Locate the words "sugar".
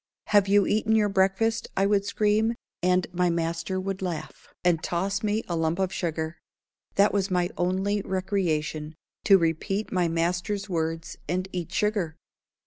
5.93-6.39, 11.71-12.15